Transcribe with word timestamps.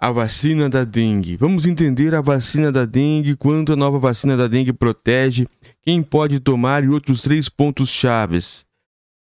a 0.00 0.10
vacina 0.10 0.70
da 0.70 0.82
dengue. 0.82 1.36
Vamos 1.36 1.66
entender 1.66 2.14
a 2.14 2.22
vacina 2.22 2.72
da 2.72 2.86
dengue, 2.86 3.36
quanto 3.36 3.74
a 3.74 3.76
nova 3.76 3.98
vacina 3.98 4.34
da 4.34 4.46
dengue 4.46 4.72
protege, 4.72 5.46
quem 5.82 6.02
pode 6.02 6.40
tomar 6.40 6.82
e 6.82 6.88
outros 6.88 7.20
três 7.20 7.50
pontos 7.50 7.90
chaves, 7.90 8.64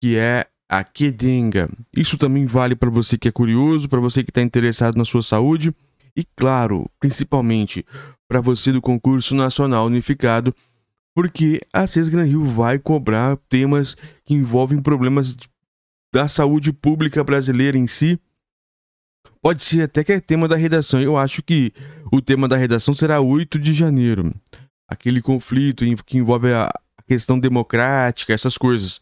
que 0.01 0.15
é 0.15 0.45
a 0.69 0.81
Kedenga. 0.81 1.69
Isso 1.95 2.17
também 2.17 2.45
vale 2.45 2.77
para 2.77 2.89
você 2.89 3.17
que 3.17 3.27
é 3.27 3.31
curioso, 3.31 3.89
para 3.89 3.99
você 3.99 4.23
que 4.23 4.31
está 4.31 4.41
interessado 4.41 4.97
na 4.97 5.03
sua 5.03 5.21
saúde 5.21 5.73
e, 6.15 6.23
claro, 6.35 6.89
principalmente 6.97 7.85
para 8.25 8.39
você 8.39 8.71
do 8.71 8.81
concurso 8.81 9.35
nacional 9.35 9.87
unificado, 9.87 10.53
porque 11.13 11.59
a 11.73 11.85
Sesgran 11.85 12.23
Rio 12.23 12.45
vai 12.45 12.79
cobrar 12.79 13.35
temas 13.49 13.97
que 14.25 14.33
envolvem 14.33 14.81
problemas 14.81 15.35
da 16.13 16.29
saúde 16.29 16.71
pública 16.71 17.21
brasileira 17.21 17.77
em 17.77 17.85
si 17.85 18.17
Pode 19.43 19.61
ser 19.61 19.81
até 19.81 20.05
que 20.05 20.13
é 20.13 20.21
tema 20.21 20.47
da 20.47 20.55
redação. 20.55 21.01
Eu 21.01 21.17
acho 21.17 21.43
que 21.43 21.73
o 22.09 22.21
tema 22.21 22.47
da 22.47 22.55
redação 22.55 22.95
será 22.95 23.19
8 23.19 23.59
de 23.59 23.73
janeiro. 23.73 24.33
Aquele 24.87 25.21
conflito 25.21 25.83
que 26.05 26.17
envolve 26.17 26.53
a 26.53 26.71
questão 27.05 27.37
democrática, 27.37 28.31
essas 28.31 28.57
coisas. 28.57 29.01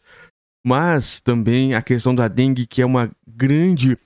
Mas 0.66 1.20
também 1.20 1.74
a 1.76 1.80
questão 1.80 2.12
da 2.12 2.26
dengue, 2.26 2.66
que 2.66 2.82
é 2.82 2.86
uma 2.86 3.08
grande, 3.24 3.96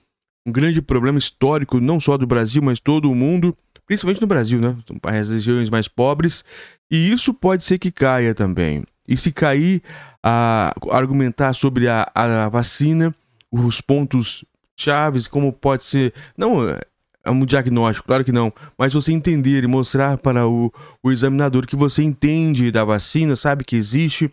um 0.45 0.51
grande 0.51 0.79
problema 0.79 1.17
histórico, 1.17 1.79
não 1.79 1.99
só 1.99 2.15
do 2.17 2.27
Brasil, 2.27 2.61
mas 2.61 2.79
todo 2.79 3.09
o 3.09 3.15
mundo, 3.15 3.57
principalmente 3.87 4.21
no 4.21 4.27
Brasil, 4.27 4.61
né? 4.61 4.77
As 5.01 5.31
regiões 5.31 5.71
mais 5.71 5.87
pobres. 5.87 6.45
E 6.91 7.11
isso 7.11 7.33
pode 7.33 7.63
ser 7.63 7.79
que 7.79 7.91
caia 7.91 8.35
também. 8.35 8.83
E 9.07 9.17
se 9.17 9.31
cair, 9.31 9.81
a 10.23 10.71
argumentar 10.91 11.53
sobre 11.53 11.87
a, 11.87 12.07
a 12.13 12.47
vacina, 12.47 13.15
os 13.51 13.81
pontos 13.81 14.45
chaves, 14.77 15.27
como 15.27 15.51
pode 15.51 15.83
ser. 15.83 16.13
Não 16.37 16.69
é 17.27 17.31
um 17.31 17.45
diagnóstico, 17.45 18.07
claro 18.07 18.23
que 18.23 18.31
não, 18.31 18.53
mas 18.77 18.93
você 18.93 19.11
entender 19.11 19.63
e 19.63 19.67
mostrar 19.67 20.17
para 20.17 20.47
o, 20.47 20.71
o 21.03 21.11
examinador 21.11 21.67
que 21.67 21.75
você 21.75 22.01
entende 22.01 22.71
da 22.71 22.85
vacina, 22.85 23.35
sabe 23.35 23.65
que 23.65 23.75
existe, 23.75 24.31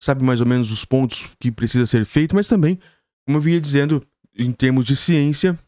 sabe 0.00 0.22
mais 0.22 0.40
ou 0.40 0.46
menos 0.46 0.70
os 0.70 0.84
pontos 0.84 1.28
que 1.40 1.50
precisa 1.50 1.86
ser 1.86 2.04
feito, 2.04 2.34
mas 2.36 2.46
também, 2.46 2.78
como 3.26 3.38
eu 3.38 3.42
vinha 3.42 3.60
dizendo, 3.60 4.00
em 4.38 4.52
termos 4.52 4.84
de 4.84 4.94
ciência, 4.94 5.58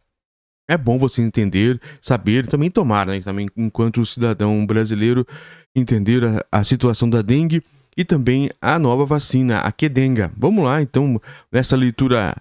é 0.69 0.77
bom 0.77 0.99
você 0.99 1.21
entender, 1.21 1.81
saber, 2.01 2.47
também 2.47 2.71
tomar, 2.71 3.07
né? 3.07 3.21
Também 3.21 3.49
enquanto 3.57 4.07
cidadão 4.07 4.65
brasileiro, 4.65 5.27
entender 5.75 6.25
a, 6.25 6.61
a 6.61 6.65
situação 6.65 7.11
da 7.11 7.21
dengue 7.21 7.61
e 7.97 8.05
também 8.05 8.49
a 8.61 8.79
nova 8.79 9.05
vacina, 9.05 9.59
a 9.59 9.73
Kedenga. 9.73 10.33
Vamos 10.37 10.65
lá, 10.65 10.81
então, 10.81 11.21
nessa 11.51 11.77
leitura 11.77 12.35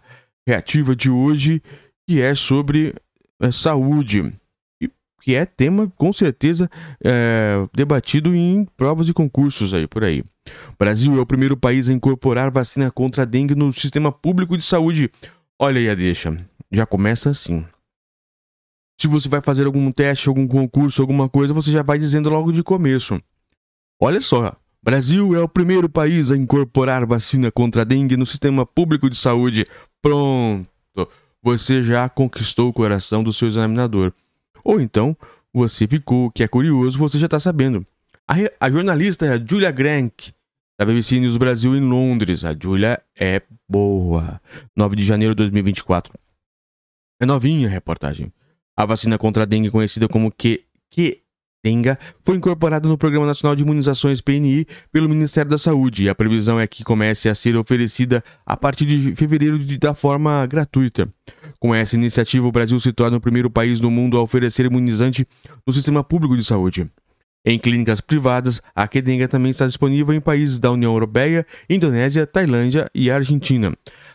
reativa 0.48 0.96
de 0.96 1.10
hoje, 1.10 1.62
que 2.08 2.22
é 2.22 2.36
sobre 2.36 2.94
é, 3.40 3.52
saúde, 3.52 4.34
que 5.22 5.36
é 5.36 5.46
tema 5.46 5.92
com 5.96 6.12
certeza 6.12 6.70
é, 7.04 7.68
debatido 7.74 8.36
em 8.36 8.66
provas 8.76 9.08
e 9.08 9.14
concursos 9.14 9.74
aí 9.74 9.88
por 9.88 10.04
aí. 10.04 10.22
O 10.70 10.76
Brasil 10.78 11.18
é 11.18 11.22
o 11.22 11.26
primeiro 11.26 11.56
país 11.56 11.90
a 11.90 11.94
incorporar 11.94 12.52
vacina 12.52 12.90
contra 12.90 13.24
a 13.24 13.26
dengue 13.26 13.56
no 13.56 13.72
sistema 13.72 14.12
público 14.12 14.58
de 14.58 14.64
saúde. 14.64 15.12
Olha 15.60 15.80
aí 15.80 15.90
a 15.90 15.96
deixa, 15.96 16.36
já 16.72 16.86
começa 16.86 17.30
assim. 17.30 17.66
Se 19.00 19.08
você 19.08 19.30
vai 19.30 19.42
fazer 19.42 19.66
algum 19.66 19.92
teste, 19.92 20.30
algum 20.30 20.48
concurso, 20.48 21.02
alguma 21.02 21.28
coisa, 21.28 21.54
você 21.54 21.72
já 21.72 21.82
vai 21.82 21.98
dizendo 21.98 22.30
logo 22.30 22.52
de 22.52 22.64
começo. 22.64 23.20
Olha 24.00 24.22
só, 24.22 24.56
Brasil 24.84 25.36
é 25.36 25.40
o 25.40 25.48
primeiro 25.48 25.88
país 25.88 26.32
a 26.32 26.38
incorporar 26.38 27.06
vacina 27.06 27.52
contra 27.52 27.84
a 27.84 27.86
dengue 27.86 28.18
no 28.18 28.26
sistema 28.26 28.66
público 28.66 29.10
de 29.10 29.16
saúde. 29.16 29.64
Pronto! 30.02 30.68
Você 31.44 31.84
já 31.84 32.10
conquistou 32.10 32.70
o 32.70 32.74
coração 32.74 33.24
do 33.24 33.32
seu 33.32 33.48
examinador. 33.48 34.12
Ou 34.64 34.82
então, 34.82 35.16
você 35.54 35.88
ficou, 35.88 36.32
que 36.32 36.44
é 36.44 36.48
curioso, 36.48 36.98
você 36.98 37.20
já 37.20 37.26
está 37.26 37.40
sabendo. 37.40 37.86
A, 38.28 38.36
a, 38.60 38.72
jornalista 38.72 39.26
é 39.26 39.34
a 39.34 39.44
Julia 39.44 39.70
Grank, 39.70 40.34
da 40.80 40.86
BBC 40.86 41.20
News 41.20 41.38
Brasil 41.38 41.76
em 41.76 41.82
Londres. 41.82 42.44
A 42.44 42.56
Julia 42.60 43.00
é 43.16 43.42
boa. 43.70 44.42
9 44.76 44.96
de 44.96 45.04
janeiro 45.04 45.36
de 45.36 45.38
2024. 45.38 46.12
É 47.20 47.26
novinha 47.26 47.68
a 47.68 47.72
reportagem. 47.72 48.34
A 48.76 48.84
vacina 48.84 49.16
contra 49.18 49.44
a 49.44 49.46
dengue, 49.46 49.70
conhecida 49.70 50.08
como 50.08 50.32
Q, 50.32 50.64
Q, 50.90 51.21
Denga 51.64 51.98
foi 52.24 52.38
incorporado 52.38 52.90
no 52.90 52.98
Programa 52.98 53.28
Nacional 53.28 53.56
de 53.56 53.62
Imunizações 53.62 54.20
PNI 54.20 54.66
pelo 54.92 55.08
Ministério 55.08 55.52
da 55.52 55.60
Saúde 55.60 56.06
e 56.06 56.10
a 56.10 56.16
previsão 56.16 56.60
é 56.60 56.66
que 56.66 56.84
comece 56.84 57.30
a 57.30 57.36
ser 57.36 57.56
oferecida 57.56 58.24
a 58.44 58.58
partir 58.58 58.86
de 58.86 59.14
fevereiro 59.14 59.60
de, 59.60 59.78
da 59.78 59.94
forma 59.94 60.44
gratuita. 60.48 61.08
Com 61.60 61.76
essa 61.76 61.96
iniciativa, 61.96 62.48
o 62.48 62.52
Brasil 62.52 62.80
se 62.80 62.92
torna 62.92 63.18
o 63.18 63.22
primeiro 63.22 63.50
país 63.50 63.80
do 63.80 63.92
mundo 63.92 64.18
a 64.18 64.22
oferecer 64.22 64.66
imunizante 64.66 65.28
no 65.66 65.72
sistema 65.72 66.04
público 66.04 66.36
de 66.36 66.44
saúde. 66.44 66.88
Em 67.44 67.58
clínicas 67.58 68.02
privadas, 68.02 68.62
a 68.76 68.88
Kedenga 68.88 69.28
também 69.28 69.50
está 69.50 69.66
disponível 69.66 70.14
em 70.14 70.22
países 70.22 70.60
da 70.60 70.72
União 70.72 70.94
Europeia, 70.94 71.46
Indonésia, 71.68 72.28
Tailândia 72.28 72.88
e 72.94 73.10
Argentina. 73.10 73.72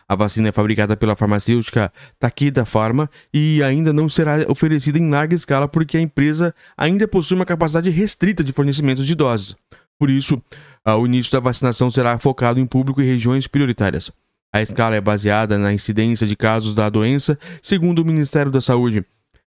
A 0.09 0.15
vacina 0.15 0.47
é 0.47 0.51
fabricada 0.53 0.95
pela 0.95 1.15
farmacêutica 1.15 1.91
Takeda 2.17 2.63
Pharma 2.63 3.09
e 3.33 3.61
ainda 3.61 3.91
não 3.91 4.07
será 4.07 4.37
oferecida 4.49 4.97
em 4.97 5.09
larga 5.09 5.35
escala 5.35 5.67
porque 5.67 5.97
a 5.97 6.01
empresa 6.01 6.55
ainda 6.77 7.07
possui 7.07 7.35
uma 7.35 7.45
capacidade 7.45 7.89
restrita 7.89 8.43
de 8.43 8.53
fornecimento 8.53 9.03
de 9.03 9.13
doses. 9.13 9.55
Por 9.99 10.09
isso, 10.09 10.41
o 10.85 11.05
início 11.05 11.31
da 11.33 11.39
vacinação 11.39 11.91
será 11.91 12.17
focado 12.19 12.59
em 12.59 12.65
público 12.65 13.01
e 13.01 13.05
regiões 13.05 13.47
prioritárias. 13.47 14.11
A 14.53 14.61
escala 14.61 14.95
é 14.95 15.01
baseada 15.01 15.57
na 15.57 15.73
incidência 15.73 16.25
de 16.25 16.35
casos 16.35 16.73
da 16.73 16.89
doença, 16.89 17.37
segundo 17.61 17.99
o 17.99 18.05
Ministério 18.05 18.51
da 18.51 18.61
Saúde. 18.61 19.05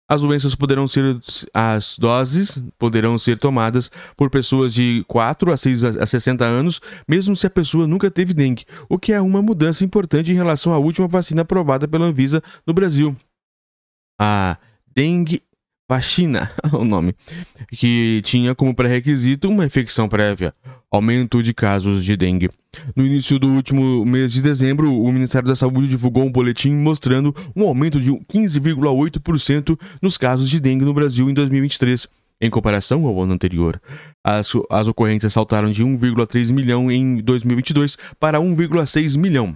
As 0.07 0.21
doenças 0.21 0.53
poderão 0.53 0.87
ser 0.87 1.17
as 1.51 1.97
doses 1.97 2.63
poderão 2.77 3.17
ser 3.17 3.39
tomadas 3.39 3.89
por 4.15 4.29
pessoas 4.29 4.71
de 4.71 5.03
4 5.07 5.51
a 5.51 5.57
6 5.57 5.83
a 5.83 6.05
60 6.05 6.45
anos, 6.45 6.79
mesmo 7.07 7.35
se 7.35 7.47
a 7.47 7.49
pessoa 7.49 7.87
nunca 7.87 8.11
teve 8.11 8.33
dengue, 8.33 8.65
o 8.87 8.99
que 8.99 9.11
é 9.11 9.19
uma 9.19 9.41
mudança 9.41 9.83
importante 9.83 10.31
em 10.31 10.35
relação 10.35 10.73
à 10.73 10.77
última 10.77 11.07
vacina 11.07 11.41
aprovada 11.41 11.87
pela 11.87 12.05
Anvisa 12.05 12.41
no 12.67 12.73
Brasil. 12.73 13.15
A 14.21 14.57
dengue 14.95 15.41
vacina, 15.87 16.51
o 16.73 16.83
nome, 16.83 17.15
que 17.71 18.21
tinha 18.23 18.55
como 18.55 18.75
pré-requisito 18.75 19.49
uma 19.49 19.65
infecção 19.65 20.09
prévia, 20.09 20.53
aumento 20.91 21.41
de 21.43 21.53
casos 21.53 22.03
de 22.03 22.17
dengue. 22.17 22.49
No 22.95 23.05
início 23.05 23.37
do 23.37 23.47
último 23.47 24.03
mês 24.05 24.33
de 24.33 24.41
dezembro, 24.41 24.91
o 24.93 25.11
Ministério 25.11 25.47
da 25.47 25.55
Saúde 25.55 25.87
divulgou 25.87 26.23
um 26.23 26.31
boletim 26.31 26.71
mostrando 26.71 27.35
um 27.55 27.63
aumento 27.63 27.99
de 27.99 28.11
15,8% 28.11 29.79
nos 30.01 30.17
casos 30.17 30.49
de 30.49 30.59
dengue 30.59 30.85
no 30.85 30.93
Brasil 30.93 31.29
em 31.29 31.33
2023. 31.33 32.07
Em 32.41 32.49
comparação 32.49 33.05
ao 33.05 33.21
ano 33.21 33.33
anterior, 33.33 33.81
as, 34.21 34.51
as 34.69 34.87
ocorrências 34.89 35.31
saltaram 35.31 35.71
de 35.71 35.85
1,3 35.85 36.51
milhão 36.51 36.91
em 36.91 37.17
2022 37.21 37.97
para 38.19 38.39
1,6 38.39 39.17
milhão 39.17 39.55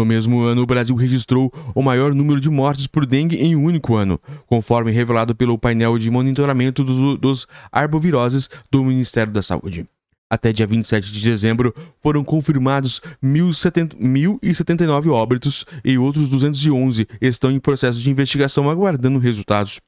no 0.00 0.06
mesmo 0.06 0.40
ano, 0.40 0.62
o 0.62 0.66
Brasil 0.66 0.96
registrou 0.96 1.52
o 1.74 1.82
maior 1.82 2.14
número 2.14 2.40
de 2.40 2.48
mortes 2.48 2.86
por 2.86 3.04
dengue 3.04 3.36
em 3.36 3.54
um 3.54 3.64
único 3.64 3.96
ano, 3.96 4.18
conforme 4.46 4.90
revelado 4.90 5.34
pelo 5.34 5.58
painel 5.58 5.98
de 5.98 6.10
monitoramento 6.10 6.82
do, 6.82 7.18
dos 7.18 7.46
arboviroses 7.70 8.48
do 8.70 8.82
Ministério 8.82 9.30
da 9.30 9.42
Saúde. 9.42 9.84
Até 10.30 10.52
dia 10.52 10.66
27 10.66 11.12
de 11.12 11.20
dezembro, 11.20 11.74
foram 12.00 12.24
confirmados 12.24 13.02
1.079 13.22 15.10
óbitos 15.10 15.66
e 15.84 15.98
outros 15.98 16.28
211 16.28 17.06
estão 17.20 17.50
em 17.50 17.60
processo 17.60 17.98
de 17.98 18.10
investigação 18.10 18.70
aguardando 18.70 19.18
resultados. 19.18 19.80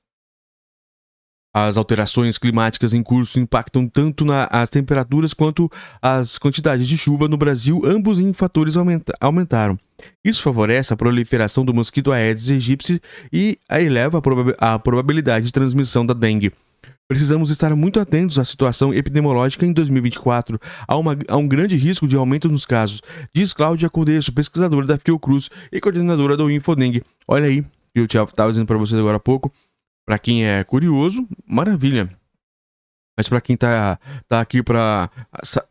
As 1.54 1.76
alterações 1.76 2.38
climáticas 2.38 2.94
em 2.94 3.02
curso 3.02 3.38
impactam 3.38 3.86
tanto 3.86 4.24
nas 4.24 4.70
temperaturas 4.70 5.34
quanto 5.34 5.70
as 6.00 6.38
quantidades 6.38 6.88
de 6.88 6.96
chuva 6.96 7.28
no 7.28 7.36
Brasil, 7.36 7.82
ambos 7.84 8.18
em 8.18 8.32
fatores 8.32 8.76
aumenta 8.76 9.12
aumentaram. 9.20 9.78
Isso 10.24 10.42
favorece 10.42 10.94
a 10.94 10.96
proliferação 10.96 11.64
do 11.64 11.74
mosquito 11.74 12.10
Aedes 12.10 12.48
aegypti 12.48 13.00
e 13.30 13.58
eleva 13.70 14.18
a, 14.18 14.22
proba 14.22 14.54
a 14.58 14.78
probabilidade 14.78 15.46
de 15.46 15.52
transmissão 15.52 16.06
da 16.06 16.14
dengue. 16.14 16.52
Precisamos 17.06 17.50
estar 17.50 17.76
muito 17.76 18.00
atentos 18.00 18.38
à 18.38 18.44
situação 18.44 18.94
epidemiológica 18.94 19.66
em 19.66 19.72
2024. 19.74 20.58
Há, 20.88 20.96
uma, 20.96 21.14
há, 21.28 21.36
um 21.36 21.46
grande 21.46 21.76
risco 21.76 22.08
de 22.08 22.16
aumento 22.16 22.48
nos 22.48 22.64
casos, 22.64 23.02
diz 23.34 23.52
Cláudia 23.52 23.90
Condesso, 23.90 24.32
pesquisadora 24.32 24.86
da 24.86 24.98
Fiocruz 24.98 25.50
e 25.70 25.78
coordenadora 25.78 26.38
do 26.38 26.50
Infodengue. 26.50 27.02
Olha 27.28 27.44
aí, 27.44 27.62
eu 27.94 28.06
estava 28.06 28.50
dizendo 28.50 28.66
para 28.66 28.78
vocês 28.78 28.98
agora 28.98 29.18
há 29.18 29.20
pouco, 29.20 29.52
para 30.06 30.18
quem 30.18 30.46
é 30.46 30.64
curioso, 30.64 31.26
maravilha. 31.46 32.10
Mas 33.16 33.28
para 33.28 33.40
quem 33.40 33.54
está 33.54 33.98
tá 34.26 34.40
aqui 34.40 34.62
para 34.62 35.10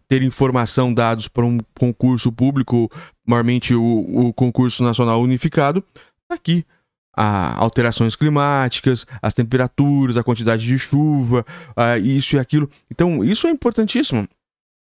ter 0.08 0.22
informação, 0.22 0.94
dados 0.94 1.28
para 1.28 1.46
um 1.46 1.58
concurso 1.78 2.32
público, 2.32 2.90
maiormente 3.26 3.74
o, 3.74 4.28
o 4.28 4.34
concurso 4.34 4.84
nacional 4.84 5.22
unificado, 5.22 5.84
tá 6.28 6.36
aqui 6.36 6.66
a 7.16 7.58
alterações 7.58 8.16
climáticas, 8.16 9.06
as 9.22 9.34
temperaturas, 9.34 10.18
a 10.18 10.24
quantidade 10.24 10.66
de 10.66 10.80
chuva, 10.80 11.46
isso 12.02 12.36
e 12.36 12.40
aquilo. 12.40 12.70
Então, 12.90 13.24
isso 13.24 13.48
é 13.48 13.52
importantíssimo. 13.52 14.28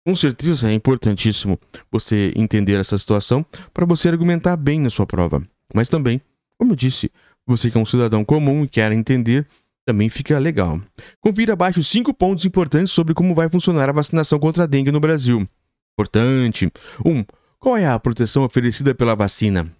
Com 0.06 0.14
certeza 0.16 0.70
é 0.70 0.72
importantíssimo 0.72 1.58
você 1.90 2.32
entender 2.36 2.78
essa 2.78 2.96
situação 2.96 3.44
para 3.72 3.86
você 3.86 4.08
argumentar 4.08 4.56
bem 4.56 4.80
na 4.80 4.90
sua 4.90 5.06
prova. 5.06 5.42
Mas 5.74 5.88
também, 5.88 6.20
como 6.58 6.72
eu 6.72 6.76
disse, 6.76 7.10
você 7.48 7.70
que 7.70 7.78
é 7.78 7.80
um 7.80 7.86
cidadão 7.86 8.24
comum 8.24 8.64
e 8.64 8.68
quer 8.68 8.92
entender, 8.92 9.46
também 9.86 10.08
fica 10.08 10.38
legal. 10.38 10.80
Confira 11.20 11.54
abaixo 11.54 11.82
cinco 11.82 12.12
pontos 12.12 12.44
importantes 12.44 12.92
sobre 12.92 13.14
como 13.14 13.34
vai 13.34 13.48
funcionar 13.48 13.88
a 13.88 13.92
vacinação 13.92 14.38
contra 14.38 14.64
a 14.64 14.66
dengue 14.66 14.92
no 14.92 15.00
Brasil. 15.00 15.46
Importante. 15.94 16.70
1. 17.04 17.10
Um, 17.10 17.24
qual 17.58 17.76
é 17.76 17.86
a 17.86 17.98
proteção 17.98 18.44
oferecida 18.44 18.94
pela 18.94 19.16
vacina? 19.16 19.70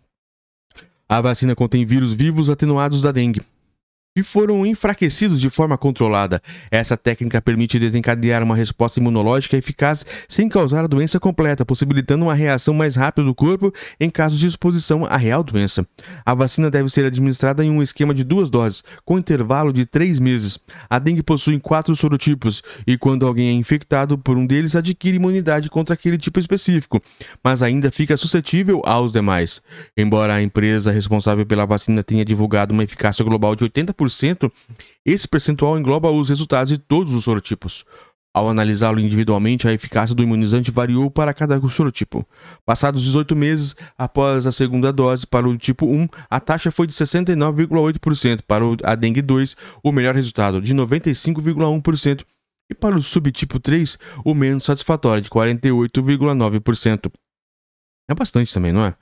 A 1.09 1.21
vacina 1.21 1.55
contém 1.55 1.85
vírus 1.85 2.15
vivos 2.15 2.51
atenuados 2.51 3.01
da 3.03 3.13
dengue 3.13 3.41
e 4.19 4.23
foram 4.25 4.67
enfraquecidos 4.67 5.41
de 5.41 5.49
forma 5.49 5.79
controlada. 5.79 6.43
Essa 6.73 6.97
técnica 6.97 7.41
permite 7.41 7.79
desencadear 7.79 8.43
uma 8.43 8.57
resposta 8.57 8.99
imunológica 8.99 9.57
eficaz 9.57 10.05
sem 10.29 10.49
causar 10.49 10.83
a 10.83 10.89
doença 10.89 11.21
completa, 11.21 11.65
possibilitando 11.65 12.25
uma 12.25 12.35
reação 12.35 12.75
mais 12.75 12.97
rápida 12.97 13.25
do 13.25 13.33
corpo 13.33 13.73
em 14.01 14.11
caso 14.11 14.37
de 14.37 14.49
exposição 14.49 15.07
à 15.07 15.17
real 15.17 15.45
doença. 15.45 15.87
A 16.27 16.35
vacina 16.35 16.69
deve 16.69 16.89
ser 16.89 17.05
administrada 17.05 17.65
em 17.65 17.71
um 17.71 17.81
esquema 17.81 18.13
de 18.13 18.25
duas 18.25 18.51
doses, 18.51 18.83
com 19.05 19.21
intervalo 19.21 19.73
de 19.73 19.87
três 19.87 20.19
meses. 20.19 20.59
A 20.91 20.99
dengue 20.99 21.23
possui 21.23 21.61
quatro 21.61 21.95
sorotipos 21.95 22.61
e, 22.89 22.99
quando 22.99 23.25
alguém 23.25 23.51
é 23.51 23.53
infectado 23.53 24.19
por 24.19 24.37
um 24.37 24.45
deles, 24.45 24.75
adquire 24.75 25.17
imunidade 25.17 25.71
contra 25.71 25.95
aquele 25.95 26.19
tipo 26.19 26.41
específico, 26.41 27.01
mas 27.43 27.63
ainda 27.63 27.89
fica 27.93 28.17
suscetível 28.17 28.83
aos 28.85 29.13
demais. 29.13 29.63
Embora 29.97 30.35
a 30.35 30.43
empresa 30.43 30.91
responsável 30.91 31.47
pela 31.47 31.65
vacina 31.65 32.03
tenha 32.03 32.25
divulgado 32.25 32.75
uma 32.75 32.83
eficácia 32.83 33.25
global 33.25 33.55
de 33.55 33.65
80%, 33.65 34.08
esse 35.05 35.29
percentual 35.29 35.79
engloba 35.79 36.11
os 36.11 36.29
resultados 36.29 36.73
de 36.73 36.79
todos 36.79 37.13
os 37.13 37.25
sorotipos. 37.25 37.85
Ao 38.35 38.49
analisá-lo 38.49 39.01
individualmente, 39.01 39.67
a 39.67 39.73
eficácia 39.73 40.15
do 40.15 40.23
imunizante 40.23 40.71
variou 40.71 41.11
para 41.11 41.35
cada 41.35 41.61
sorotipo. 41.69 42.25
Passados 42.65 43.03
18 43.03 43.35
meses 43.35 43.75
após 43.97 44.47
a 44.47 44.53
segunda 44.53 44.93
dose 44.93 45.27
para 45.27 45.49
o 45.49 45.57
tipo 45.57 45.87
1, 45.87 46.07
a 46.31 46.39
taxa 46.39 46.71
foi 46.71 46.87
de 46.87 46.93
69,8%, 46.93 48.43
para 48.47 48.65
a 48.85 48.95
dengue 48.95 49.23
2, 49.23 49.57
o 49.83 49.91
melhor 49.91 50.15
resultado, 50.15 50.61
de 50.61 50.75
95,1%, 50.75 52.23
e 52.71 52.75
para 52.75 52.97
o 52.97 53.03
subtipo 53.03 53.59
3, 53.59 53.99
o 54.25 54.35
menos 54.35 54.65
satisfatório, 54.65 55.23
de 55.23 55.31
48,9%. 55.31 57.11
É 58.09 58.15
bastante 58.15 58.53
também, 58.55 58.73
não 58.73 58.85
é? 58.85 58.95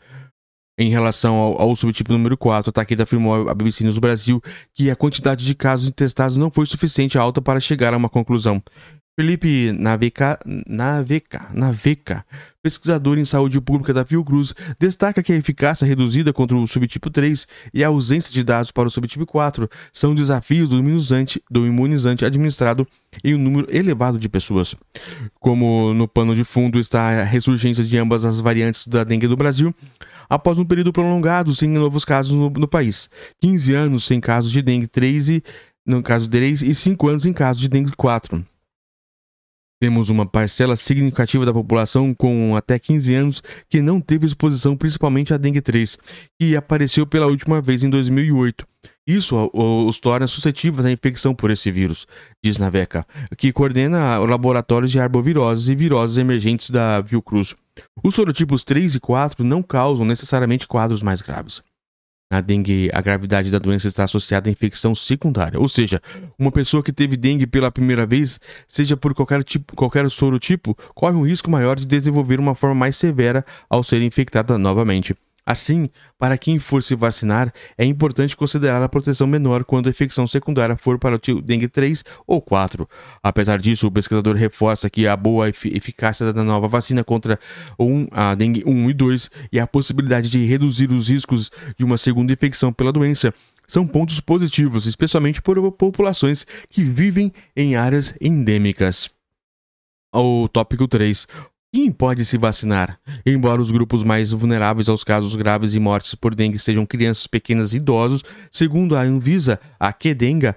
Em 0.78 0.90
relação 0.90 1.36
ao, 1.36 1.60
ao, 1.60 1.76
subtipo 1.76 2.12
número 2.12 2.36
4, 2.36 2.68
a 2.68 2.72
Takeda 2.72 3.04
afirmou 3.04 3.48
à 3.48 3.54
BBC 3.54 3.82
News 3.82 3.98
Brasil 3.98 4.42
que 4.74 4.90
a 4.90 4.96
quantidade 4.96 5.44
de 5.44 5.54
casos 5.54 5.90
testados 5.90 6.36
não 6.36 6.50
foi 6.50 6.66
suficiente 6.66 7.16
alta 7.16 7.40
para 7.40 7.60
chegar 7.60 7.94
a 7.94 7.96
uma 7.96 8.10
conclusão. 8.10 8.62
Felipe 9.18 9.72
Naveca, 9.72 10.38
Naveca, 10.44 11.48
Naveca, 11.54 12.22
pesquisador 12.62 13.16
em 13.16 13.24
saúde 13.24 13.58
pública 13.62 13.94
da 13.94 14.04
Fiocruz, 14.04 14.52
destaca 14.78 15.22
que 15.22 15.32
a 15.32 15.36
eficácia 15.36 15.86
reduzida 15.86 16.34
contra 16.34 16.54
o 16.54 16.66
subtipo 16.66 17.08
3 17.08 17.48
e 17.72 17.82
a 17.82 17.88
ausência 17.88 18.30
de 18.30 18.44
dados 18.44 18.70
para 18.70 18.88
o 18.88 18.90
subtipo 18.90 19.24
4 19.24 19.70
são 19.90 20.14
desafios 20.14 20.68
do 20.68 20.78
imunizante, 20.78 21.42
do 21.50 21.66
imunizante 21.66 22.26
administrado 22.26 22.86
em 23.24 23.34
um 23.34 23.38
número 23.38 23.66
elevado 23.74 24.18
de 24.18 24.28
pessoas. 24.28 24.74
Como 25.40 25.94
no 25.94 26.06
pano 26.06 26.36
de 26.36 26.44
fundo 26.44 26.78
está 26.78 27.22
a 27.22 27.24
ressurgência 27.24 27.82
de 27.82 27.96
ambas 27.96 28.22
as 28.22 28.38
variantes 28.38 28.86
da 28.86 29.02
dengue 29.02 29.26
do 29.26 29.36
Brasil, 29.36 29.74
após 30.28 30.58
um 30.58 30.64
período 30.66 30.92
prolongado 30.92 31.54
sem 31.54 31.70
novos 31.70 32.04
casos 32.04 32.32
no, 32.32 32.50
no 32.50 32.68
país. 32.68 33.08
15 33.40 33.72
anos 33.72 34.04
sem 34.04 34.20
casos 34.20 34.52
de 34.52 34.60
dengue 34.60 34.86
3 34.86 35.30
e, 35.30 35.42
no 35.86 36.02
caso 36.02 36.28
3 36.28 36.60
e 36.60 36.74
5 36.74 37.08
anos 37.08 37.24
em 37.24 37.32
casos 37.32 37.62
de 37.62 37.68
dengue 37.70 37.92
4. 37.96 38.44
Temos 39.78 40.08
uma 40.08 40.24
parcela 40.24 40.74
significativa 40.74 41.44
da 41.44 41.52
população 41.52 42.14
com 42.14 42.56
até 42.56 42.78
15 42.78 43.14
anos 43.14 43.42
que 43.68 43.82
não 43.82 44.00
teve 44.00 44.24
exposição 44.24 44.74
principalmente 44.74 45.34
à 45.34 45.36
dengue 45.36 45.60
3, 45.60 45.98
que 46.40 46.56
apareceu 46.56 47.06
pela 47.06 47.26
última 47.26 47.60
vez 47.60 47.84
em 47.84 47.90
2008. 47.90 48.66
Isso 49.06 49.50
os 49.54 50.00
torna 50.00 50.26
suscetíveis 50.26 50.86
à 50.86 50.90
infecção 50.90 51.34
por 51.34 51.50
esse 51.50 51.70
vírus, 51.70 52.06
diz 52.42 52.58
Naveca, 52.58 53.06
que 53.36 53.52
coordena 53.52 54.18
laboratórios 54.18 54.90
de 54.90 54.98
arboviroses 54.98 55.68
e 55.68 55.76
viroses 55.76 56.16
emergentes 56.16 56.70
da 56.70 57.04
Fiocruz. 57.06 57.54
Os 58.02 58.14
sorotipos 58.14 58.64
3 58.64 58.94
e 58.94 59.00
4 59.00 59.44
não 59.44 59.62
causam 59.62 60.06
necessariamente 60.06 60.66
quadros 60.66 61.02
mais 61.02 61.20
graves. 61.20 61.62
Na 62.30 62.40
dengue, 62.40 62.90
a 62.92 63.00
gravidade 63.00 63.52
da 63.52 63.58
doença 63.58 63.86
está 63.86 64.02
associada 64.02 64.50
à 64.50 64.52
infecção 64.52 64.96
secundária, 64.96 65.60
ou 65.60 65.68
seja, 65.68 66.00
uma 66.36 66.50
pessoa 66.50 66.82
que 66.82 66.92
teve 66.92 67.16
dengue 67.16 67.46
pela 67.46 67.70
primeira 67.70 68.04
vez, 68.04 68.40
seja 68.66 68.96
por 68.96 69.14
qualquer, 69.14 69.44
tipo, 69.44 69.76
qualquer 69.76 70.10
sorotipo, 70.10 70.76
corre 70.92 71.14
um 71.14 71.24
risco 71.24 71.48
maior 71.48 71.76
de 71.76 71.86
desenvolver 71.86 72.40
uma 72.40 72.56
forma 72.56 72.74
mais 72.74 72.96
severa 72.96 73.44
ao 73.70 73.84
ser 73.84 74.02
infectada 74.02 74.58
novamente. 74.58 75.14
Assim, 75.46 75.88
para 76.18 76.36
quem 76.36 76.58
for 76.58 76.82
se 76.82 76.96
vacinar, 76.96 77.52
é 77.78 77.84
importante 77.84 78.36
considerar 78.36 78.82
a 78.82 78.88
proteção 78.88 79.28
menor 79.28 79.64
quando 79.64 79.86
a 79.86 79.90
infecção 79.90 80.26
secundária 80.26 80.76
for 80.76 80.98
para 80.98 81.14
o 81.14 81.40
dengue 81.40 81.68
3 81.68 82.02
ou 82.26 82.42
4. 82.42 82.88
Apesar 83.22 83.58
disso, 83.58 83.86
o 83.86 83.92
pesquisador 83.92 84.34
reforça 84.34 84.90
que 84.90 85.06
a 85.06 85.16
boa 85.16 85.48
eficácia 85.48 86.32
da 86.32 86.42
nova 86.42 86.66
vacina 86.66 87.04
contra 87.04 87.38
a 88.10 88.34
dengue 88.34 88.64
1 88.66 88.90
e 88.90 88.92
2 88.92 89.30
e 89.52 89.60
a 89.60 89.66
possibilidade 89.68 90.28
de 90.28 90.44
reduzir 90.44 90.90
os 90.90 91.08
riscos 91.08 91.50
de 91.78 91.84
uma 91.84 91.96
segunda 91.96 92.32
infecção 92.32 92.72
pela 92.72 92.92
doença 92.92 93.32
são 93.68 93.86
pontos 93.86 94.20
positivos, 94.20 94.86
especialmente 94.86 95.40
por 95.40 95.72
populações 95.72 96.46
que 96.70 96.82
vivem 96.82 97.32
em 97.56 97.76
áreas 97.76 98.14
endêmicas. 98.20 99.10
O 100.14 100.48
tópico 100.48 100.88
3. 100.88 101.26
Quem 101.72 101.90
pode 101.92 102.24
se 102.24 102.38
vacinar? 102.38 102.98
Embora 103.24 103.60
os 103.60 103.70
grupos 103.70 104.02
mais 104.02 104.30
vulneráveis 104.30 104.88
aos 104.88 105.04
casos 105.04 105.34
graves 105.34 105.74
e 105.74 105.78
mortes 105.78 106.14
por 106.14 106.34
dengue 106.34 106.58
sejam 106.58 106.86
crianças 106.86 107.26
pequenas 107.26 107.72
e 107.72 107.76
idosos, 107.76 108.22
segundo 108.50 108.96
a 108.96 109.02
Anvisa, 109.02 109.60
a 109.78 109.92
Kedenga 109.92 110.56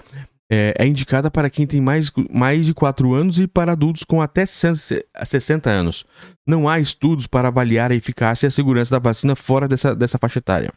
é, 0.52 0.74
é, 0.80 0.88
indicada 0.88 1.30
para 1.30 1.50
quem 1.50 1.68
tem 1.68 1.80
mais, 1.80 2.12
mais 2.32 2.66
de 2.66 2.74
4 2.74 3.14
anos 3.14 3.40
e 3.40 3.48
para 3.48 3.74
adultos 3.74 4.04
com 4.04 4.22
até 4.22 4.46
60 4.46 5.70
anos. 5.70 6.06
Não 6.48 6.68
há 6.68 6.80
estudos 6.80 7.28
para 7.28 7.50
avaliar 7.50 7.92
a 7.92 7.96
eficácia 7.96 8.48
e 8.48 8.50
a 8.50 8.52
segurança 8.52 8.92
da 8.92 9.00
vacina 9.00 9.36
fora 9.36 9.68
dessa, 9.68 9.96
dessa 9.96 10.18
faixa 10.18 10.40
etária. 10.40 10.74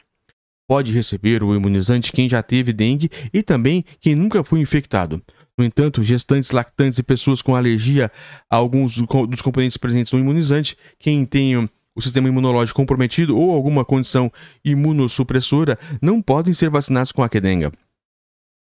Pode 0.69 0.93
receber 0.93 1.43
o 1.43 1.55
imunizante 1.55 2.13
quem 2.13 2.29
já 2.29 2.43
teve 2.43 2.73
dengue 2.73 3.11
e 3.33 3.43
também 3.43 3.85
quem 4.01 4.15
nunca 4.15 4.45
foi 4.45 4.61
infectado. 4.61 5.23
No 5.63 5.67
entanto, 5.67 6.03
gestantes, 6.03 6.51
lactantes 6.51 6.99
e 6.99 7.05
pessoas 7.05 7.41
com 7.41 7.55
alergia 7.55 8.11
a 8.51 8.57
alguns 8.57 8.97
dos 9.29 9.41
componentes 9.41 9.77
presentes 9.77 10.13
no 10.13 10.19
imunizante, 10.19 10.77
quem 10.99 11.25
tem 11.25 11.57
o 11.57 12.01
sistema 12.01 12.29
imunológico 12.29 12.81
comprometido 12.81 13.39
ou 13.39 13.53
alguma 13.53 13.85
condição 13.85 14.29
imunossupressora, 14.65 15.79
não 16.01 16.21
podem 16.21 16.53
ser 16.53 16.69
vacinados 16.69 17.13
com 17.13 17.23
a 17.23 17.29
quedenga. 17.29 17.71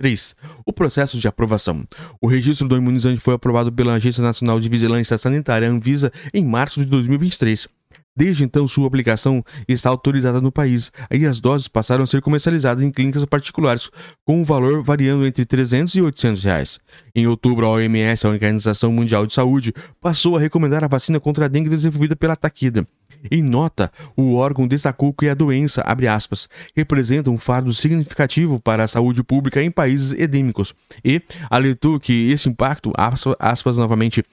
3. 0.01 0.35
O 0.67 0.73
processo 0.73 1.17
de 1.19 1.29
aprovação. 1.29 1.87
O 2.21 2.27
registro 2.27 2.67
do 2.67 2.77
imunizante 2.77 3.21
foi 3.21 3.35
aprovado 3.35 3.71
pela 3.71 3.95
Agência 3.95 4.25
Nacional 4.25 4.59
de 4.59 4.69
Vigilância 4.69 5.17
Sanitária, 5.17 5.71
Anvisa, 5.71 6.13
em 6.35 6.45
março 6.45 6.81
de 6.81 6.87
2023. 6.87 7.69
Desde 8.15 8.45
então, 8.45 8.69
sua 8.69 8.87
aplicação 8.87 9.43
está 9.67 9.89
autorizada 9.89 10.41
no 10.41 10.53
país 10.53 10.93
e 11.11 11.25
as 11.25 11.41
doses 11.41 11.67
passaram 11.67 12.05
a 12.05 12.07
ser 12.07 12.21
comercializadas 12.21 12.85
em 12.85 12.91
clínicas 12.91 13.25
particulares, 13.25 13.89
com 14.25 14.41
um 14.41 14.45
valor 14.45 14.83
variando 14.83 15.27
entre 15.27 15.47
300 15.47 15.95
e 15.95 16.03
800 16.03 16.45
reais. 16.45 16.79
Em 17.15 17.27
outubro, 17.27 17.67
a 17.67 17.71
OMS, 17.71 18.27
a 18.27 18.31
Organização 18.31 18.93
Mundial 18.93 19.27
de 19.27 19.33
Saúde, 19.33 19.73
passou 20.01 20.37
a 20.37 20.41
recomendar 20.41 20.85
a 20.85 20.89
vacina 20.89 21.19
contra 21.19 21.47
a 21.47 21.49
dengue 21.49 21.71
desenvolvida 21.71 22.15
pela 22.15 22.37
Takeda. 22.37 22.87
Em 23.31 23.43
nota, 23.43 23.91
o 24.17 24.35
órgão 24.35 24.67
destacou 24.67 25.13
que 25.13 25.29
a 25.29 25.35
doença, 25.35 25.85
aspas, 26.11 26.49
representa 26.75 27.31
um 27.31 27.39
fardo 27.39 27.73
significativo 27.73 28.61
para 28.61 28.85
a 28.85 28.89
saúde 28.89 29.23
pública 29.23 29.63
em 29.63 29.71
países 29.71 30.13
endêmicos 30.13 30.75
e 31.05 31.23
alertou 31.49 32.01
que 32.01 32.31
esse 32.31 32.49
impacto, 32.49 32.93
aspas 33.39 33.77
novamente, 33.77 34.25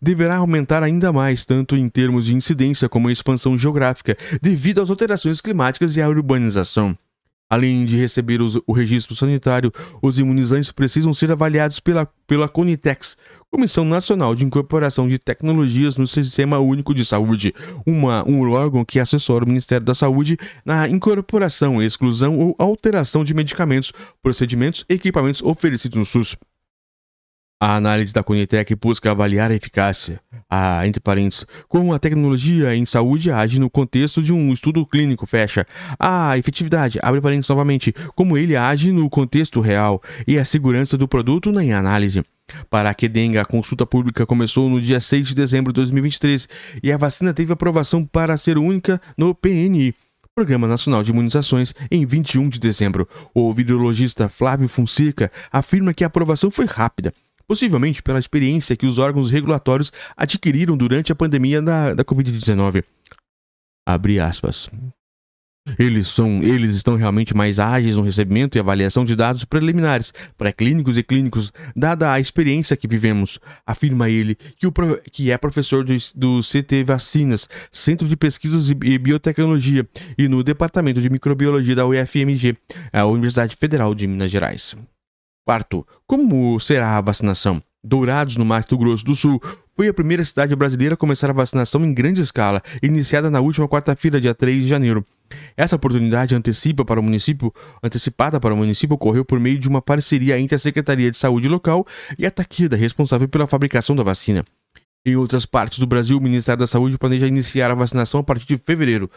deverá 0.00 0.36
aumentar 0.36 0.82
ainda 0.82 1.12
mais, 1.12 1.44
tanto 1.44 1.76
em 1.76 1.88
termos 1.88 2.26
de 2.26 2.34
incidência 2.34 2.88
como 2.88 3.08
em 3.08 3.12
expansão 3.12 3.56
geográfica, 3.56 4.16
devido 4.40 4.80
às 4.80 4.90
alterações 4.90 5.40
climáticas 5.40 5.96
e 5.96 6.02
à 6.02 6.08
urbanização. 6.08 6.96
Além 7.50 7.84
de 7.84 7.96
receber 7.96 8.38
o 8.40 8.72
registro 8.72 9.16
sanitário, 9.16 9.72
os 10.00 10.20
imunizantes 10.20 10.70
precisam 10.70 11.12
ser 11.12 11.32
avaliados 11.32 11.80
pela, 11.80 12.06
pela 12.24 12.48
Conitex, 12.48 13.16
Comissão 13.50 13.84
Nacional 13.84 14.36
de 14.36 14.44
Incorporação 14.44 15.08
de 15.08 15.18
Tecnologias 15.18 15.96
no 15.96 16.06
Sistema 16.06 16.60
Único 16.60 16.94
de 16.94 17.04
Saúde, 17.04 17.52
uma, 17.84 18.22
um 18.24 18.48
órgão 18.52 18.84
que 18.84 19.00
assessora 19.00 19.44
o 19.44 19.48
Ministério 19.48 19.84
da 19.84 19.94
Saúde 19.94 20.38
na 20.64 20.88
incorporação, 20.88 21.82
exclusão 21.82 22.38
ou 22.38 22.54
alteração 22.56 23.24
de 23.24 23.34
medicamentos, 23.34 23.92
procedimentos 24.22 24.84
e 24.88 24.94
equipamentos 24.94 25.42
oferecidos 25.42 25.98
no 25.98 26.04
SUS. 26.04 26.36
A 27.62 27.76
análise 27.76 28.10
da 28.10 28.22
Conitec 28.22 28.74
busca 28.74 29.10
avaliar 29.10 29.50
a 29.50 29.54
eficácia, 29.54 30.18
a, 30.48 30.86
entre 30.86 30.98
parênteses, 30.98 31.44
como 31.68 31.92
a 31.92 31.98
tecnologia 31.98 32.74
em 32.74 32.86
saúde 32.86 33.30
age 33.30 33.60
no 33.60 33.68
contexto 33.68 34.22
de 34.22 34.32
um 34.32 34.50
estudo 34.50 34.86
clínico, 34.86 35.26
fecha. 35.26 35.66
A 35.98 36.38
efetividade, 36.38 36.98
abre 37.02 37.20
parênteses 37.20 37.50
novamente, 37.50 37.94
como 38.14 38.38
ele 38.38 38.56
age 38.56 38.90
no 38.90 39.10
contexto 39.10 39.60
real 39.60 40.02
e 40.26 40.38
a 40.38 40.44
segurança 40.46 40.96
do 40.96 41.06
produto 41.06 41.52
na 41.52 41.60
análise. 41.78 42.24
Para 42.70 42.88
a 42.88 42.94
Kedenga, 42.94 43.42
a 43.42 43.44
consulta 43.44 43.84
pública 43.84 44.24
começou 44.24 44.70
no 44.70 44.80
dia 44.80 44.98
6 44.98 45.28
de 45.28 45.34
dezembro 45.34 45.70
de 45.70 45.76
2023 45.80 46.48
e 46.82 46.90
a 46.90 46.96
vacina 46.96 47.34
teve 47.34 47.52
aprovação 47.52 48.06
para 48.06 48.38
ser 48.38 48.56
única 48.56 48.98
no 49.18 49.34
PNI 49.34 49.94
Programa 50.34 50.66
Nacional 50.66 51.02
de 51.02 51.10
Imunizações 51.10 51.74
em 51.90 52.06
21 52.06 52.48
de 52.48 52.58
dezembro. 52.58 53.06
O 53.34 53.52
virologista 53.52 54.28
Flávio 54.28 54.68
Fonseca 54.68 55.30
afirma 55.52 55.92
que 55.92 56.02
a 56.02 56.06
aprovação 56.06 56.50
foi 56.50 56.64
rápida, 56.64 57.12
possivelmente 57.50 58.00
pela 58.00 58.20
experiência 58.20 58.76
que 58.76 58.86
os 58.86 58.96
órgãos 58.96 59.28
regulatórios 59.28 59.92
adquiriram 60.16 60.76
durante 60.76 61.10
a 61.10 61.16
pandemia 61.16 61.60
da, 61.60 61.92
da 61.94 62.04
Covid-19. 62.04 62.84
Abre 63.84 64.20
aspas. 64.20 64.70
Eles, 65.76 66.06
são, 66.06 66.44
eles 66.44 66.76
estão 66.76 66.94
realmente 66.94 67.36
mais 67.36 67.58
ágeis 67.58 67.96
no 67.96 68.02
recebimento 68.02 68.56
e 68.56 68.60
avaliação 68.60 69.04
de 69.04 69.16
dados 69.16 69.44
preliminares, 69.44 70.12
pré-clínicos 70.38 70.96
e 70.96 71.02
clínicos, 71.02 71.52
dada 71.74 72.12
a 72.12 72.20
experiência 72.20 72.76
que 72.76 72.86
vivemos, 72.86 73.40
afirma 73.66 74.08
ele, 74.08 74.36
que, 74.36 74.68
o, 74.68 74.72
que 75.10 75.32
é 75.32 75.36
professor 75.36 75.82
do, 75.82 75.92
do 76.14 76.40
CT 76.42 76.84
Vacinas, 76.84 77.48
Centro 77.72 78.06
de 78.06 78.16
Pesquisas 78.16 78.70
e 78.70 78.96
Biotecnologia, 78.96 79.88
e 80.16 80.28
no 80.28 80.44
Departamento 80.44 81.00
de 81.00 81.10
Microbiologia 81.10 81.74
da 81.74 81.84
UFMG, 81.84 82.56
a 82.92 83.06
Universidade 83.06 83.56
Federal 83.56 83.92
de 83.92 84.06
Minas 84.06 84.30
Gerais. 84.30 84.76
Quarto, 85.50 85.84
como 86.06 86.60
será 86.60 86.96
a 86.96 87.00
vacinação? 87.00 87.60
Dourados, 87.82 88.36
no 88.36 88.44
Mato 88.44 88.78
Grosso 88.78 89.04
do 89.04 89.16
Sul, 89.16 89.42
foi 89.74 89.88
a 89.88 89.92
primeira 89.92 90.24
cidade 90.24 90.54
brasileira 90.54 90.94
a 90.94 90.96
começar 90.96 91.28
a 91.28 91.32
vacinação 91.32 91.84
em 91.84 91.92
grande 91.92 92.20
escala, 92.20 92.62
iniciada 92.80 93.28
na 93.28 93.40
última 93.40 93.66
quarta-feira, 93.66 94.20
dia 94.20 94.32
3 94.32 94.62
de 94.62 94.68
janeiro. 94.68 95.04
Essa 95.56 95.74
oportunidade 95.74 96.36
antecipa 96.36 96.84
para 96.84 97.00
o 97.00 97.02
município, 97.02 97.52
antecipada 97.82 98.38
para 98.38 98.54
o 98.54 98.56
município 98.56 98.94
ocorreu 98.94 99.24
por 99.24 99.40
meio 99.40 99.58
de 99.58 99.68
uma 99.68 99.82
parceria 99.82 100.38
entre 100.38 100.54
a 100.54 100.58
Secretaria 100.60 101.10
de 101.10 101.16
Saúde 101.16 101.48
local 101.48 101.84
e 102.16 102.24
a 102.24 102.30
Taquida, 102.30 102.76
responsável 102.76 103.28
pela 103.28 103.48
fabricação 103.48 103.96
da 103.96 104.04
vacina. 104.04 104.44
Em 105.04 105.16
outras 105.16 105.46
partes 105.46 105.80
do 105.80 105.86
Brasil, 105.86 106.18
o 106.18 106.20
Ministério 106.20 106.60
da 106.60 106.66
Saúde 106.68 106.96
planeja 106.96 107.26
iniciar 107.26 107.72
a 107.72 107.74
vacinação 107.74 108.20
a 108.20 108.22
partir 108.22 108.46
de 108.46 108.58
fevereiro, 108.58 109.10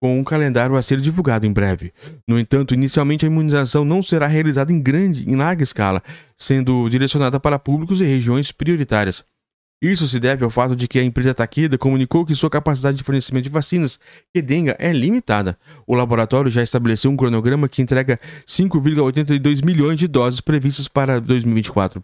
com 0.00 0.18
um 0.18 0.24
calendário 0.24 0.76
a 0.76 0.82
ser 0.82 1.00
divulgado 1.00 1.46
em 1.46 1.52
breve. 1.52 1.92
No 2.26 2.38
entanto, 2.38 2.74
inicialmente 2.74 3.24
a 3.24 3.28
imunização 3.28 3.84
não 3.84 4.02
será 4.02 4.26
realizada 4.26 4.72
em 4.72 4.80
grande, 4.80 5.28
em 5.28 5.36
larga 5.36 5.62
escala, 5.62 6.02
sendo 6.36 6.88
direcionada 6.88 7.40
para 7.40 7.58
públicos 7.58 8.00
e 8.00 8.04
regiões 8.04 8.52
prioritárias. 8.52 9.24
Isso 9.80 10.08
se 10.08 10.18
deve 10.18 10.42
ao 10.42 10.50
fato 10.50 10.74
de 10.74 10.88
que 10.88 10.98
a 10.98 11.04
empresa 11.04 11.32
Takeda 11.32 11.78
comunicou 11.78 12.26
que 12.26 12.34
sua 12.34 12.50
capacidade 12.50 12.96
de 12.96 13.04
fornecimento 13.04 13.44
de 13.44 13.50
vacinas 13.50 14.00
Kedenga 14.34 14.74
é 14.78 14.92
limitada. 14.92 15.56
O 15.86 15.94
laboratório 15.94 16.50
já 16.50 16.62
estabeleceu 16.62 17.10
um 17.10 17.16
cronograma 17.16 17.68
que 17.68 17.80
entrega 17.80 18.18
5,82 18.44 19.64
milhões 19.64 19.96
de 19.96 20.08
doses 20.08 20.40
previstas 20.40 20.88
para 20.88 21.20
2024. 21.20 22.02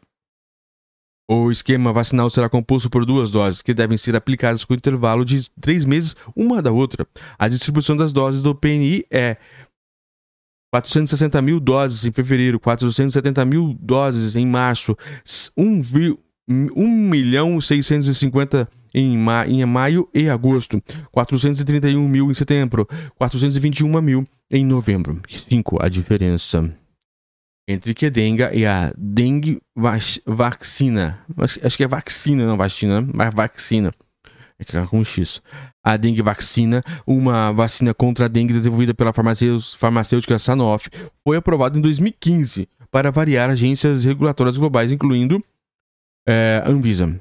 O 1.28 1.50
esquema 1.50 1.92
vacinal 1.92 2.28
será 2.28 2.50
composto 2.50 2.90
por 2.90 3.06
duas 3.06 3.30
doses, 3.30 3.62
que 3.62 3.72
devem 3.72 3.96
ser 3.96 4.14
aplicadas 4.14 4.64
com 4.64 4.74
intervalo 4.74 5.24
de 5.24 5.50
três 5.60 5.84
meses 5.84 6.14
uma 6.36 6.60
da 6.60 6.70
outra. 6.70 7.06
A 7.38 7.48
distribuição 7.48 7.96
das 7.96 8.12
doses 8.12 8.42
do 8.42 8.54
PNI 8.54 9.04
é 9.10 9.38
460 10.70 11.40
mil 11.40 11.60
doses 11.60 12.04
em 12.04 12.12
fevereiro, 12.12 12.60
470 12.60 13.44
mil 13.46 13.74
doses 13.80 14.36
em 14.36 14.46
março, 14.46 14.96
1, 15.56 15.80
1 16.48 17.08
milhão 17.08 17.58
650 17.58 18.68
em, 18.92 19.16
ma 19.16 19.46
em 19.46 19.64
maio 19.64 20.08
e 20.12 20.28
agosto, 20.28 20.82
431 21.10 22.06
mil 22.06 22.30
em 22.30 22.34
setembro, 22.34 22.86
421 23.16 24.02
mil 24.02 24.26
em 24.50 24.64
novembro. 24.64 25.22
5. 25.28 25.78
A 25.82 25.88
diferença 25.88 26.70
entre 27.66 27.94
Kedenga 27.94 28.54
e 28.54 28.66
a 28.66 28.92
dengue 28.96 29.60
vac 29.74 30.20
vacina. 30.26 31.18
Acho 31.62 31.76
que 31.76 31.84
é 31.84 31.88
vacina, 31.88 32.46
não 32.46 32.56
vacina, 32.56 33.00
né? 33.00 33.08
mas 33.12 33.34
vacina. 33.34 33.92
É 34.58 34.64
que 34.64 34.76
é 34.76 34.86
com 34.86 35.02
X. 35.04 35.42
A 35.82 35.96
dengue 35.96 36.22
vacina, 36.22 36.82
uma 37.06 37.52
vacina 37.52 37.92
contra 37.92 38.26
a 38.26 38.28
dengue 38.28 38.52
desenvolvida 38.52 38.94
pela 38.94 39.12
farmacêutica 39.12 40.38
Sanofi, 40.38 40.90
foi 41.24 41.36
aprovada 41.36 41.76
em 41.76 41.80
2015 41.80 42.68
para 42.90 43.10
variar 43.10 43.50
agências 43.50 44.04
regulatórias 44.04 44.56
globais, 44.56 44.92
incluindo 44.92 45.42
é, 46.26 46.62
Anvisa. 46.64 47.20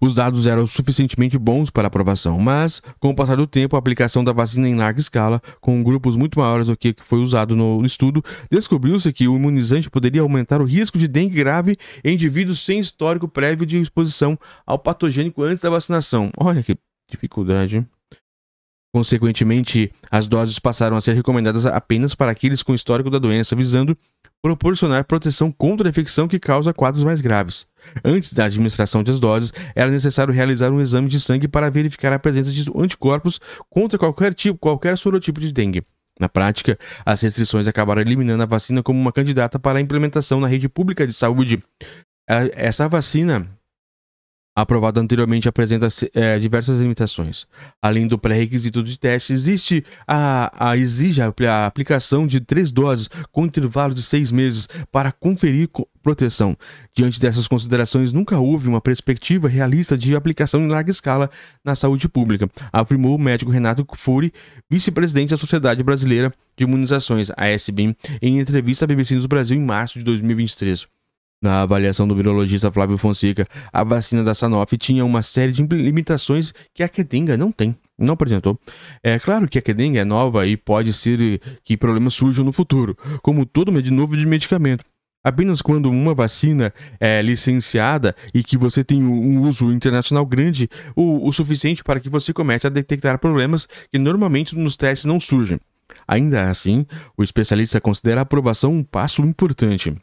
Os 0.00 0.14
dados 0.14 0.46
eram 0.46 0.66
suficientemente 0.66 1.38
bons 1.38 1.70
para 1.70 1.88
aprovação, 1.88 2.38
mas, 2.38 2.82
com 2.98 3.10
o 3.10 3.14
passar 3.14 3.36
do 3.36 3.46
tempo, 3.46 3.76
a 3.76 3.78
aplicação 3.78 4.24
da 4.24 4.32
vacina 4.32 4.68
em 4.68 4.74
larga 4.74 5.00
escala, 5.00 5.40
com 5.60 5.82
grupos 5.82 6.16
muito 6.16 6.38
maiores 6.38 6.66
do 6.66 6.76
que 6.76 6.94
foi 6.98 7.20
usado 7.20 7.56
no 7.56 7.84
estudo, 7.84 8.22
descobriu-se 8.50 9.12
que 9.12 9.28
o 9.28 9.36
imunizante 9.36 9.90
poderia 9.90 10.22
aumentar 10.22 10.60
o 10.60 10.64
risco 10.64 10.98
de 10.98 11.08
dengue 11.08 11.36
grave 11.36 11.76
em 12.04 12.14
indivíduos 12.14 12.60
sem 12.60 12.78
histórico 12.78 13.28
prévio 13.28 13.66
de 13.66 13.80
exposição 13.80 14.38
ao 14.66 14.78
patogênico 14.78 15.42
antes 15.42 15.62
da 15.62 15.70
vacinação. 15.70 16.30
Olha 16.38 16.62
que 16.62 16.76
dificuldade. 17.10 17.86
Consequentemente, 18.94 19.90
as 20.08 20.28
doses 20.28 20.60
passaram 20.60 20.96
a 20.96 21.00
ser 21.00 21.14
recomendadas 21.14 21.66
apenas 21.66 22.14
para 22.14 22.30
aqueles 22.30 22.62
com 22.62 22.72
histórico 22.72 23.10
da 23.10 23.18
doença, 23.18 23.56
visando 23.56 23.98
proporcionar 24.44 25.06
proteção 25.06 25.50
contra 25.50 25.88
a 25.88 25.90
infecção 25.90 26.28
que 26.28 26.38
causa 26.38 26.74
quadros 26.74 27.02
mais 27.02 27.22
graves. 27.22 27.66
Antes 28.04 28.34
da 28.34 28.44
administração 28.44 29.02
das 29.02 29.18
doses, 29.18 29.54
era 29.74 29.90
necessário 29.90 30.34
realizar 30.34 30.70
um 30.70 30.82
exame 30.82 31.08
de 31.08 31.18
sangue 31.18 31.48
para 31.48 31.70
verificar 31.70 32.12
a 32.12 32.18
presença 32.18 32.50
de 32.50 32.70
anticorpos 32.76 33.40
contra 33.70 33.98
qualquer 33.98 34.34
tipo, 34.34 34.58
qualquer 34.58 34.98
sorotipo 34.98 35.40
de 35.40 35.50
dengue. 35.50 35.82
Na 36.20 36.28
prática, 36.28 36.78
as 37.06 37.22
restrições 37.22 37.66
acabaram 37.66 38.02
eliminando 38.02 38.42
a 38.42 38.46
vacina 38.46 38.82
como 38.82 39.00
uma 39.00 39.10
candidata 39.10 39.58
para 39.58 39.78
a 39.78 39.80
implementação 39.80 40.40
na 40.40 40.46
rede 40.46 40.68
pública 40.68 41.06
de 41.06 41.14
saúde. 41.14 41.62
Essa 42.28 42.86
vacina 42.86 43.48
aprovado 44.54 45.00
anteriormente 45.00 45.48
apresenta 45.48 45.88
é, 46.14 46.38
diversas 46.38 46.80
limitações. 46.80 47.46
Além 47.82 48.06
do 48.06 48.18
pré-requisito 48.18 48.82
de 48.82 48.98
teste, 48.98 49.32
existe 49.32 49.84
a, 50.06 50.70
a 50.70 50.76
exige 50.76 51.20
a, 51.20 51.32
a, 51.48 51.66
aplicação 51.66 52.26
de 52.26 52.40
três 52.40 52.70
doses 52.70 53.08
com 53.32 53.46
intervalo 53.46 53.94
de 53.94 54.02
seis 54.02 54.30
meses 54.30 54.68
para 54.92 55.10
conferir 55.10 55.68
proteção. 56.02 56.56
Diante 56.94 57.18
dessas 57.18 57.48
considerações, 57.48 58.12
nunca 58.12 58.38
houve 58.38 58.68
uma 58.68 58.80
perspectiva 58.80 59.48
realista 59.48 59.96
de 59.96 60.14
aplicação 60.14 60.60
em 60.60 60.68
larga 60.68 60.90
escala 60.90 61.30
na 61.64 61.74
saúde 61.74 62.08
pública, 62.08 62.48
afirmou 62.72 63.16
o 63.16 63.18
médico 63.18 63.50
Renato 63.50 63.86
Furi, 63.94 64.32
vice-presidente 64.70 65.30
da 65.30 65.36
Sociedade 65.36 65.82
Brasileira 65.82 66.32
de 66.56 66.64
Imunizações, 66.64 67.30
a 67.36 67.50
SBIM, 67.50 67.96
em 68.22 68.38
entrevista 68.38 68.84
à 68.84 68.88
BBC 68.88 69.14
News 69.14 69.26
Brasil 69.26 69.56
em 69.56 69.64
março 69.64 69.98
de 69.98 70.04
2023. 70.04 70.86
Na 71.42 71.62
avaliação 71.62 72.08
do 72.08 72.14
virologista 72.14 72.72
Flávio 72.72 72.96
Fonseca, 72.96 73.46
a 73.72 73.84
vacina 73.84 74.24
da 74.24 74.32
Sanofi 74.32 74.78
tinha 74.78 75.04
uma 75.04 75.22
série 75.22 75.52
de 75.52 75.62
limitações 75.62 76.54
que 76.72 76.82
a 76.82 76.88
Kedenga 76.88 77.36
não 77.36 77.52
tem, 77.52 77.76
não 77.98 78.14
apresentou. 78.14 78.58
É 79.02 79.18
claro 79.18 79.46
que 79.46 79.58
a 79.58 79.62
Kedenga 79.62 80.00
é 80.00 80.04
nova 80.04 80.46
e 80.46 80.56
pode 80.56 80.92
ser 80.92 81.40
que 81.62 81.76
problemas 81.76 82.14
surjam 82.14 82.44
no 82.44 82.52
futuro, 82.52 82.96
como 83.22 83.44
todo 83.44 83.70
novo 83.70 84.16
de 84.16 84.26
medicamento. 84.26 84.84
Apenas 85.24 85.62
quando 85.62 85.90
uma 85.90 86.14
vacina 86.14 86.72
é 87.00 87.22
licenciada 87.22 88.14
e 88.34 88.42
que 88.42 88.58
você 88.58 88.84
tem 88.84 89.02
um 89.02 89.40
uso 89.42 89.72
internacional 89.72 90.26
grande, 90.26 90.68
o, 90.94 91.26
o 91.26 91.32
suficiente 91.32 91.82
para 91.82 91.98
que 91.98 92.10
você 92.10 92.30
comece 92.30 92.66
a 92.66 92.70
detectar 92.70 93.18
problemas 93.18 93.66
que 93.90 93.98
normalmente 93.98 94.54
nos 94.54 94.76
testes 94.76 95.06
não 95.06 95.18
surgem. 95.18 95.58
Ainda 96.06 96.50
assim, 96.50 96.86
o 97.16 97.22
especialista 97.22 97.80
considera 97.80 98.20
a 98.20 98.22
aprovação 98.22 98.70
um 98.70 98.84
passo 98.84 99.22
importante. 99.22 99.94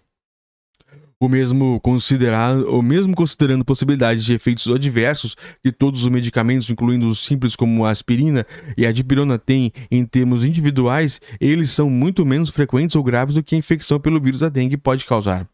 O 1.22 1.30
mesmo, 1.30 1.80
considerar, 1.82 2.56
o 2.66 2.82
mesmo 2.82 3.16
considerando 3.16 3.64
possibilidades 3.64 4.26
de 4.26 4.34
efeitos 4.34 4.68
adversos 4.68 5.36
que 5.64 5.72
todos 5.72 6.04
os 6.04 6.10
medicamentos, 6.10 6.68
incluindo 6.68 7.08
os 7.08 7.24
simples 7.24 7.56
como 7.56 7.86
a 7.86 7.92
aspirina 7.92 8.44
e 8.76 8.88
a 8.88 8.92
dipirona, 8.92 9.38
têm 9.38 9.72
em 9.92 10.04
termos 10.04 10.44
individuais, 10.44 11.22
eles 11.40 11.70
são 11.70 11.92
muito 11.92 12.26
menos 12.26 12.50
frequentes 12.50 12.96
ou 12.96 13.04
graves 13.04 13.36
do 13.36 13.44
que 13.44 13.54
a 13.54 13.58
infecção 13.60 14.00
pelo 14.00 14.20
vírus 14.20 14.40
da 14.40 14.50
dengue 14.50 14.78
pode 14.78 15.06
causar. 15.06 15.48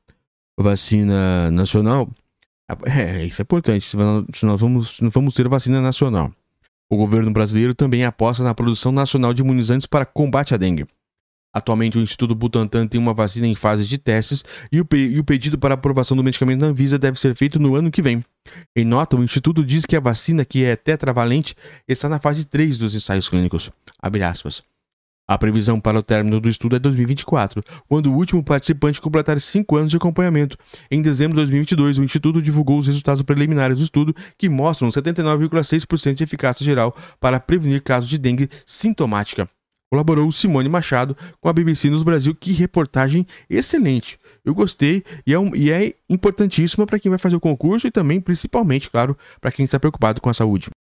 Vacina 0.58 1.52
nacional? 1.52 2.10
É, 2.86 3.26
isso 3.26 3.42
é 3.42 3.44
importante, 3.44 3.86
se 3.86 4.46
nós 4.46 4.62
vamos, 4.62 5.02
não 5.02 5.10
vamos 5.10 5.34
ter 5.34 5.50
vacina 5.50 5.82
nacional. 5.82 6.32
O 6.90 6.96
governo 6.96 7.32
brasileiro 7.32 7.76
também 7.76 8.06
aposta 8.06 8.42
na 8.42 8.54
produção 8.54 8.94
nacional 8.94 9.34
de 9.34 9.42
imunizantes 9.42 9.86
para 9.86 10.06
combate 10.06 10.54
à 10.54 10.58
dengue. 10.58 10.86
Atualmente, 11.58 11.98
o 11.98 12.02
Instituto 12.02 12.36
Butantan 12.36 12.86
tem 12.86 13.02
uma 13.02 13.16
vacina 13.16 13.48
em 13.48 13.56
fase 13.56 13.84
de 13.88 13.98
testes 13.98 14.44
e 14.72 14.80
o, 14.80 14.88
e 14.94 15.20
o 15.20 15.24
pedido 15.24 15.58
para 15.58 15.74
aprovação 15.74 16.16
do 16.16 16.24
medicamento 16.24 16.62
na 16.62 16.68
Anvisa 16.68 17.00
deve 17.00 17.20
ser 17.20 17.36
feito 17.36 17.58
no 17.58 17.74
ano 17.74 17.90
que 17.90 18.00
vem. 18.00 18.24
Em 18.76 18.86
nota, 18.86 19.18
o 19.18 19.24
Instituto 19.24 19.66
diz 19.66 19.84
que 19.84 19.96
a 19.96 20.00
vacina, 20.00 20.46
que 20.46 20.64
é 20.64 20.76
tetravalente, 20.76 21.56
está 21.88 22.08
na 22.08 22.20
fase 22.20 22.46
3 22.46 22.78
dos 22.78 22.94
ensaios 22.94 23.28
clínicos. 23.28 23.72
A 25.28 25.38
previsão 25.38 25.80
para 25.80 25.98
o 25.98 26.04
término 26.04 26.40
do 26.40 26.48
estudo 26.48 26.76
é 26.76 26.80
2024, 26.80 27.64
quando 27.90 28.14
o 28.14 28.16
último 28.16 28.44
participante 28.44 29.02
completar 29.02 29.42
5 29.42 29.76
anos 29.76 29.90
de 29.90 29.98
acompanhamento. 29.98 30.58
Em 30.92 31.02
dezembro 31.02 31.34
de 31.34 31.42
2022, 31.42 31.98
o 31.98 32.04
Instituto 32.04 32.40
divulgou 32.40 32.78
os 32.78 32.86
resultados 32.86 33.24
preliminares 33.24 33.78
do 33.78 33.84
estudo, 33.84 34.16
que 34.38 34.48
mostram 34.48 34.90
79,6% 34.90 36.14
de 36.14 36.24
eficácia 36.24 36.64
geral 36.64 36.96
para 37.20 37.40
prevenir 37.40 37.82
casos 37.82 38.08
de 38.08 38.20
dengue 38.20 38.48
sintomática. 38.64 39.50
Colaborou 39.90 40.32
Simone 40.32 40.68
Machado 40.68 41.16
com 41.40 41.48
a 41.48 41.54
BBC 41.54 41.90
News 41.90 42.04
Brasil. 42.04 42.36
Que 42.36 42.52
reportagem 42.52 43.26
excelente. 43.50 44.20
Eu 44.44 44.54
gostei 44.54 45.04
e 45.26 45.34
é, 45.34 45.40
um, 45.40 45.56
e 45.56 45.72
é 45.72 45.94
importantíssima 46.10 46.86
para 46.86 47.00
quem 47.00 47.10
vai 47.10 47.20
fazer 47.20 47.36
o 47.36 47.40
concurso 47.40 47.88
e 47.88 47.92
também, 47.92 48.20
principalmente, 48.20 48.90
claro, 48.90 49.18
para 49.40 49.52
quem 49.52 49.66
está 49.66 49.80
preocupado 49.80 50.22
com 50.22 50.30
a 50.30 50.34
saúde. 50.34 50.70